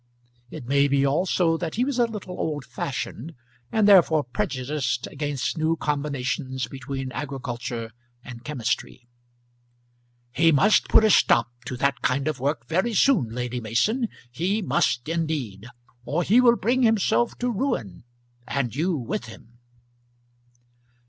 It 0.49 0.65
may 0.65 0.87
be 0.87 1.05
also 1.05 1.57
that 1.57 1.75
he 1.75 1.85
was 1.85 1.99
a 1.99 2.07
little 2.07 2.35
old 2.39 2.65
fashioned, 2.65 3.35
and 3.71 3.87
therefore 3.87 4.23
prejudiced 4.23 5.05
against 5.05 5.59
new 5.59 5.75
combinations 5.75 6.65
between 6.67 7.11
agriculture 7.11 7.91
and 8.23 8.43
chemistry. 8.43 9.07
"He 10.31 10.51
must 10.51 10.87
put 10.87 11.03
a 11.03 11.11
stop 11.11 11.49
to 11.65 11.77
that 11.77 12.01
kind 12.01 12.27
of 12.27 12.39
work 12.39 12.67
very 12.67 12.95
soon, 12.95 13.29
Lady 13.29 13.61
Mason; 13.61 14.07
he 14.31 14.59
must 14.63 15.07
indeed; 15.07 15.67
or 16.03 16.23
he 16.23 16.41
will 16.41 16.55
bring 16.55 16.81
himself 16.81 17.37
to 17.37 17.51
ruin 17.51 18.03
and 18.47 18.75
you 18.75 18.95
with 18.97 19.25
him." 19.25 19.59